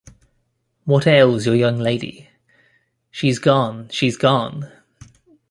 [0.85, 2.27] ‘What ails your young lady?’
[3.11, 4.67] ‘She’s gone, she’s gone!